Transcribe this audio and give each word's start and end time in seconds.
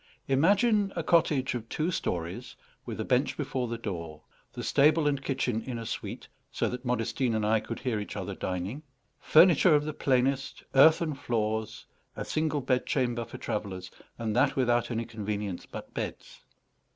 Imagine 0.27 0.91
a 0.95 1.03
cottage 1.03 1.53
of 1.53 1.69
two 1.69 1.91
stories, 1.91 2.55
with 2.87 2.99
a 2.99 3.05
bench 3.05 3.37
before 3.37 3.67
the 3.67 3.77
door; 3.77 4.23
the 4.51 4.63
stable 4.63 5.05
and 5.07 5.21
kitchen 5.21 5.61
in 5.61 5.77
a 5.77 5.85
suite, 5.85 6.27
so 6.51 6.67
that 6.69 6.83
Modestine 6.83 7.35
and 7.35 7.45
I 7.45 7.59
could 7.59 7.79
hear 7.81 7.99
each 7.99 8.17
other 8.17 8.33
dining; 8.33 8.81
furniture 9.19 9.75
of 9.75 9.85
the 9.85 9.93
plainest, 9.93 10.63
earthen 10.73 11.13
floors, 11.13 11.85
a 12.15 12.25
single 12.25 12.61
bed 12.61 12.87
chamber 12.87 13.25
for 13.25 13.37
travellers, 13.37 13.91
and 14.17 14.35
that 14.35 14.55
without 14.55 14.89
any 14.89 15.05
convenience 15.05 15.67
but 15.67 15.93
beds. 15.93 16.41